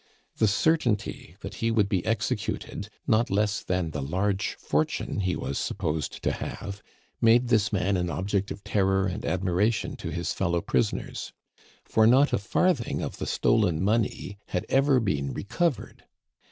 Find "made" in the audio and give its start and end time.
7.21-7.49